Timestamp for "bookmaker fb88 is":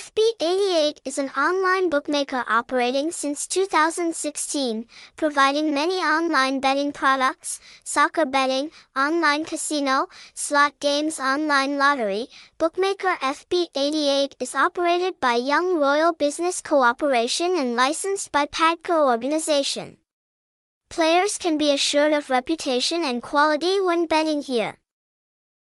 12.56-14.54